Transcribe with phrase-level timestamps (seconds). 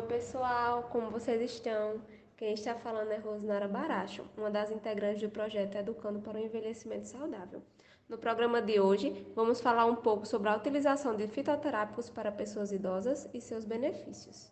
[0.00, 2.00] pessoal, como vocês estão?
[2.36, 7.08] Quem está falando é Rosnara Baracho, uma das integrantes do projeto Educando para o Envelhecimento
[7.08, 7.62] Saudável.
[8.08, 12.72] No programa de hoje, vamos falar um pouco sobre a utilização de fitoterápicos para pessoas
[12.72, 14.50] idosas e seus benefícios.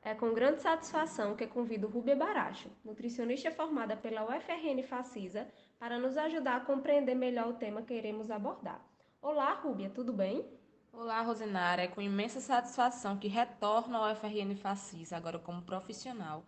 [0.00, 6.16] É com grande satisfação que convido Rúbia Baracho, nutricionista formada pela UFRN Facisa, para nos
[6.16, 8.84] ajudar a compreender melhor o tema que iremos abordar.
[9.20, 10.44] Olá, Rúbia, tudo bem?
[10.92, 11.82] Olá, Rosinara.
[11.82, 16.44] É com imensa satisfação que retorno ao UFRN Facisa, agora como profissional,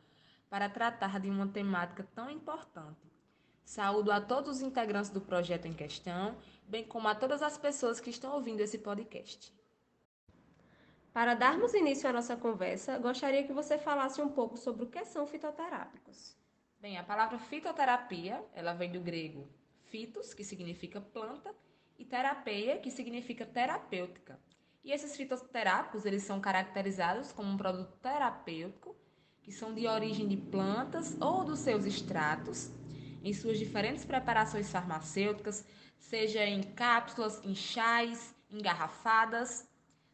[0.50, 3.10] para tratar de uma temática tão importante.
[3.64, 6.36] Saúdo a todos os integrantes do projeto em questão,
[6.68, 9.50] bem como a todas as pessoas que estão ouvindo esse podcast.
[11.10, 15.04] Para darmos início à nossa conversa, gostaria que você falasse um pouco sobre o que
[15.06, 16.36] são fitoterápicos.
[16.78, 19.48] Bem, a palavra fitoterapia, ela vem do grego
[19.84, 21.54] fitos, que significa planta,
[21.98, 24.39] e terapeia, que significa terapêutica.
[24.84, 28.95] E esses fitoterápicos, eles são caracterizados como um produto terapêutico,
[29.42, 32.70] que são de origem de plantas ou dos seus extratos,
[33.22, 35.67] em suas diferentes preparações farmacêuticas,
[35.98, 39.67] seja em cápsulas, em chás, engarrafadas,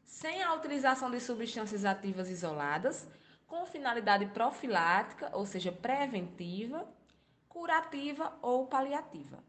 [0.05, 3.09] sem a utilização de substâncias ativas isoladas,
[3.47, 6.87] com finalidade profilática, ou seja, preventiva,
[7.49, 9.43] curativa ou paliativa.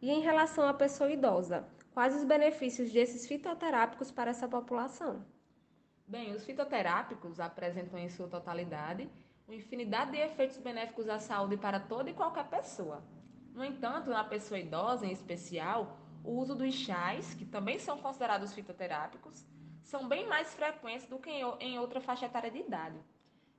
[0.00, 5.24] E em relação à pessoa idosa, quais os benefícios desses fitoterápicos para essa população?
[6.06, 9.10] Bem, os fitoterápicos apresentam em sua totalidade
[9.46, 13.02] uma infinidade de efeitos benéficos à saúde para toda e qualquer pessoa.
[13.52, 18.54] No entanto, na pessoa idosa em especial, o uso dos chás, que também são considerados
[18.54, 19.44] fitoterápicos,
[19.82, 23.00] são bem mais frequentes do que em outra faixa etária de idade,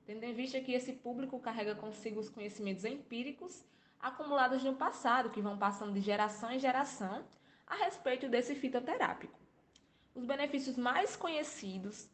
[0.06, 3.62] tendo em vista que esse público carrega consigo os conhecimentos empíricos
[4.00, 7.24] acumulados no passado, que vão passando de geração em geração
[7.66, 9.38] a respeito desse fitoterápico.
[10.14, 12.08] Os benefícios mais conhecidos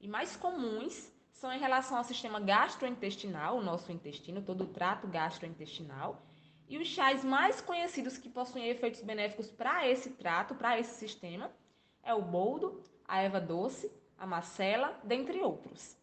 [0.00, 5.06] e mais comuns são em relação ao sistema gastrointestinal, o nosso intestino, todo o trato
[5.08, 6.22] gastrointestinal,
[6.68, 11.50] e os chás mais conhecidos que possuem efeitos benéficos para esse trato, para esse sistema,
[12.02, 15.99] é o boldo, a erva doce, a macela, dentre outros.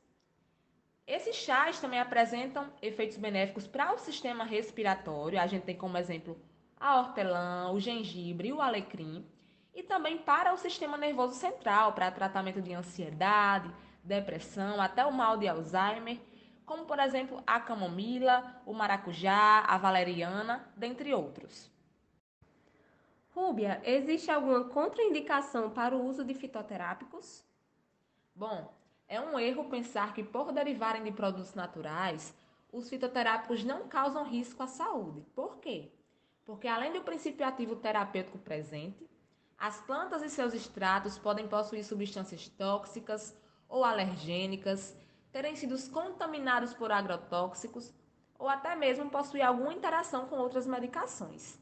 [1.07, 5.39] Esses chás também apresentam efeitos benéficos para o sistema respiratório.
[5.39, 6.37] A gente tem como exemplo
[6.77, 9.25] a hortelã, o gengibre e o alecrim.
[9.73, 13.73] E também para o sistema nervoso central, para tratamento de ansiedade,
[14.03, 16.19] depressão, até o mal de Alzheimer,
[16.65, 21.71] como por exemplo a camomila, o maracujá, a valeriana, dentre outros.
[23.33, 27.45] Rúbia, existe alguma contraindicação para o uso de fitoterápicos?
[28.35, 28.73] Bom,
[29.07, 32.33] é um erro pensar que, por derivarem de produtos naturais,
[32.71, 35.21] os fitoterápicos não causam risco à saúde.
[35.33, 35.91] Por quê?
[36.45, 39.09] Porque, além do princípio ativo terapêutico presente,
[39.57, 43.35] as plantas e seus extratos podem possuir substâncias tóxicas
[43.67, 44.95] ou alergênicas,
[45.31, 47.93] terem sido contaminados por agrotóxicos
[48.37, 51.57] ou até mesmo possuir alguma interação com outras medicações.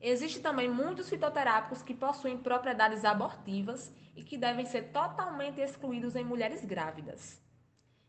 [0.00, 6.24] Existem também muitos fitoterápicos que possuem propriedades abortivas e que devem ser totalmente excluídos em
[6.24, 7.42] mulheres grávidas.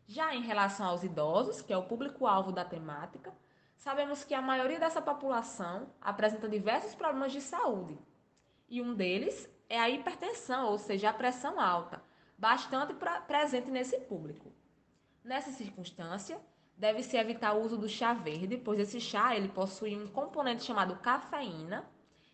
[0.06, 3.32] Já em relação aos idosos, que é o público-alvo da temática,
[3.76, 7.98] sabemos que a maioria dessa população apresenta diversos problemas de saúde.
[8.68, 12.02] E um deles é a hipertensão, ou seja, a pressão alta,
[12.38, 12.94] bastante
[13.26, 14.52] presente nesse público.
[15.24, 16.40] Nessa circunstância,
[16.76, 20.96] deve-se evitar o uso do chá verde, pois esse chá ele possui um componente chamado
[20.96, 21.84] cafeína,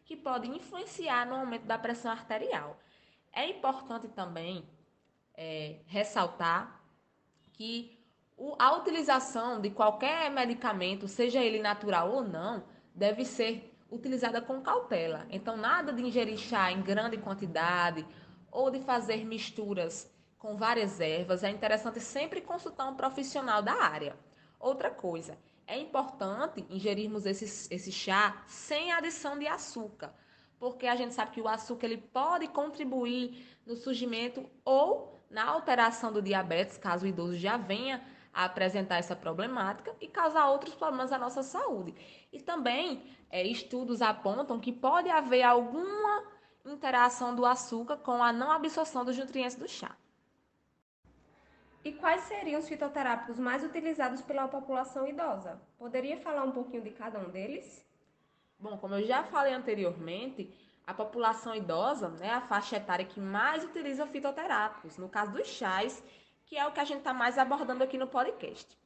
[0.05, 2.79] que pode influenciar no aumento da pressão arterial.
[3.33, 4.69] É importante também
[5.35, 6.83] é, ressaltar
[7.53, 7.99] que
[8.59, 12.65] a utilização de qualquer medicamento, seja ele natural ou não,
[12.95, 15.27] deve ser utilizada com cautela.
[15.31, 18.05] Então, nada de ingerir chá em grande quantidade
[18.51, 21.45] ou de fazer misturas com várias ervas.
[21.45, 24.17] É interessante sempre consultar um profissional da área.
[24.63, 25.37] Outra coisa,
[25.67, 30.15] é importante ingerirmos esse, esse chá sem adição de açúcar,
[30.57, 36.13] porque a gente sabe que o açúcar ele pode contribuir no surgimento ou na alteração
[36.13, 41.11] do diabetes, caso o idoso já venha a apresentar essa problemática e causar outros problemas
[41.11, 41.93] à nossa saúde.
[42.33, 46.23] E também é, estudos apontam que pode haver alguma
[46.65, 49.97] interação do açúcar com a não absorção dos nutrientes do chá.
[51.85, 55.61] E quais seriam os fitoterápicos mais utilizados pela população idosa?
[55.79, 57.85] Poderia falar um pouquinho de cada um deles?
[58.59, 60.55] Bom, como eu já falei anteriormente,
[60.87, 65.49] a população idosa é né, a faixa etária que mais utiliza fitoterápicos, no caso dos
[65.49, 66.03] chás,
[66.47, 68.79] que é o que a gente está mais abordando aqui no podcast.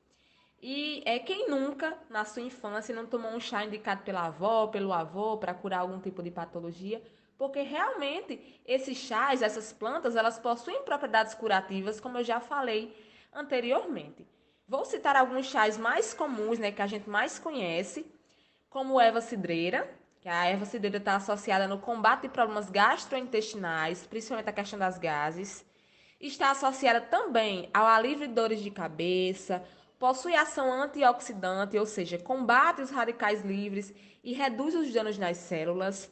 [0.62, 4.92] E é quem nunca, na sua infância, não tomou um chá indicado pela avó, pelo
[4.92, 7.02] avô, para curar algum tipo de patologia,
[7.38, 12.96] porque realmente esses chás, essas plantas, elas possuem propriedades curativas, como eu já falei
[13.32, 14.26] anteriormente.
[14.68, 18.06] Vou citar alguns chás mais comuns, né, que a gente mais conhece,
[18.68, 19.88] como erva cidreira,
[20.20, 24.98] que a erva cidreira está associada no combate de problemas gastrointestinais, principalmente a questão das
[24.98, 25.64] gases.
[26.20, 29.62] Está associada também ao alívio de dores de cabeça,
[29.98, 33.94] possui ação antioxidante, ou seja, combate os radicais livres
[34.24, 36.10] e reduz os danos nas células.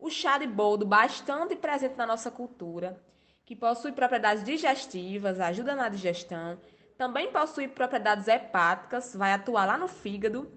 [0.00, 2.98] O chá de boldo, bastante presente na nossa cultura,
[3.44, 6.58] que possui propriedades digestivas, ajuda na digestão,
[6.96, 10.50] também possui propriedades hepáticas, vai atuar lá no fígado.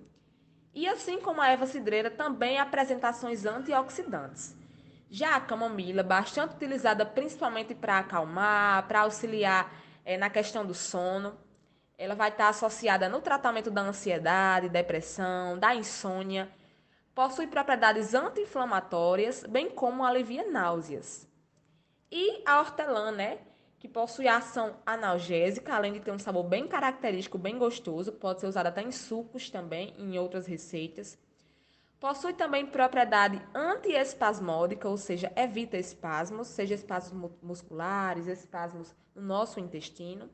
[0.74, 4.56] E assim como a erva cidreira, também apresentações antioxidantes.
[5.10, 9.74] Já a camomila, bastante utilizada principalmente para acalmar, para auxiliar
[10.06, 11.38] é, na questão do sono.
[11.98, 16.50] Ela vai estar associada no tratamento da ansiedade, depressão, da insônia.
[17.13, 21.27] Possui propriedades anti-inflamatórias, bem como alivia náuseas.
[22.12, 23.39] E a hortelã, né?
[23.83, 28.48] que possui ação analgésica, além de ter um sabor bem característico, bem gostoso, pode ser
[28.48, 31.19] usado até em sucos também, em outras receitas.
[32.00, 40.30] Possui também propriedade antiespasmódica, ou seja, evita espasmos, seja espasmos musculares, espasmos no nosso intestino.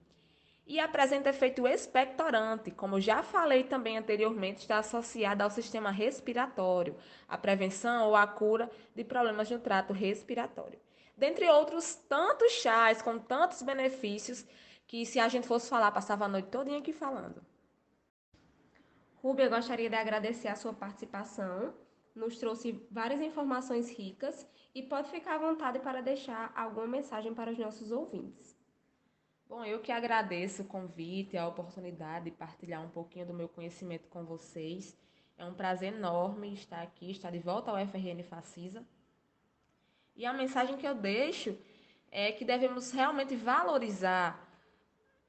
[0.69, 6.95] E apresenta efeito expectorante, como já falei também anteriormente, está associada ao sistema respiratório,
[7.27, 10.79] a prevenção ou a cura de problemas no trato respiratório
[11.19, 14.45] dentre outros tantos chás com tantos benefícios
[14.87, 17.45] que se a gente fosse falar, passava a noite toda aqui falando.
[19.21, 21.73] Rubia, eu gostaria de agradecer a sua participação.
[22.15, 27.51] Nos trouxe várias informações ricas e pode ficar à vontade para deixar alguma mensagem para
[27.51, 28.57] os nossos ouvintes.
[29.49, 34.07] Bom, eu que agradeço o convite, a oportunidade de partilhar um pouquinho do meu conhecimento
[34.07, 34.95] com vocês.
[35.35, 38.85] É um prazer enorme estar aqui, estar de volta ao FRN Facisa.
[40.15, 41.57] E a mensagem que eu deixo
[42.11, 44.47] é que devemos realmente valorizar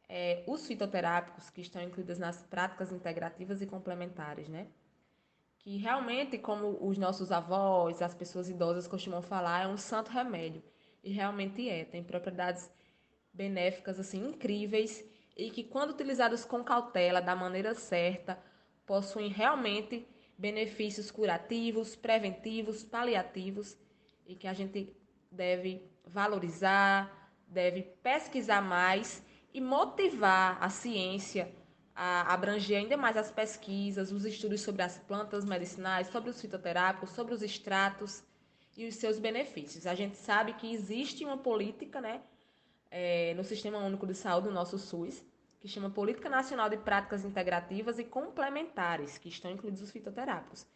[0.07, 4.67] é, os fitoterápicos que estão incluídos nas práticas integrativas e complementares, né?
[5.61, 10.63] Que realmente, como os nossos avós, as pessoas idosas costumam falar, é um santo remédio.
[11.03, 12.71] E realmente é, tem propriedades
[13.33, 15.05] benéficas assim incríveis
[15.37, 18.39] e que quando utilizados com cautela, da maneira certa,
[18.87, 20.07] possuem realmente
[20.37, 23.77] benefícios curativos, preventivos, paliativos
[24.27, 24.95] e que a gente
[25.31, 29.23] deve valorizar, deve pesquisar mais
[29.53, 31.53] e motivar a ciência
[31.95, 37.11] a abranger ainda mais as pesquisas, os estudos sobre as plantas medicinais, sobre os fitoterápicos,
[37.11, 38.23] sobre os extratos
[38.77, 39.87] e os seus benefícios.
[39.87, 42.23] A gente sabe que existe uma política né,
[42.91, 45.23] é, no Sistema Único de Saúde, no nosso SUS,
[45.61, 50.67] que chama Política Nacional de Práticas Integrativas e Complementares, que estão incluídos os fitoterápicos.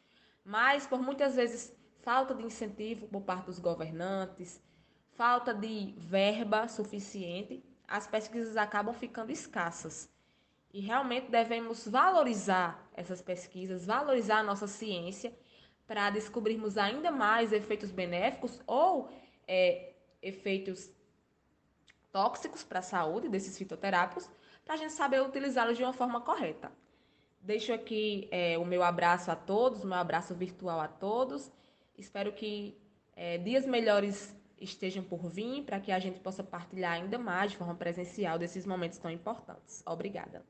[0.45, 4.63] Mas, por muitas vezes, falta de incentivo por parte dos governantes,
[5.13, 10.13] falta de verba suficiente, as pesquisas acabam ficando escassas.
[10.73, 15.33] E realmente devemos valorizar essas pesquisas, valorizar a nossa ciência
[15.87, 19.09] para descobrirmos ainda mais efeitos benéficos ou
[19.47, 20.91] é, efeitos
[22.19, 24.31] tóxicos para a saúde desses fitoterápicos,
[24.65, 26.71] para a gente saber utilizá-los de uma forma correta.
[27.41, 31.53] Deixo aqui é, o meu abraço a todos, meu abraço virtual a todos
[31.97, 32.77] Espero que
[33.15, 37.57] é, dias melhores estejam por vir para que a gente possa partilhar ainda mais de
[37.57, 39.83] forma presencial desses momentos tão importantes.
[39.87, 40.45] Obrigada.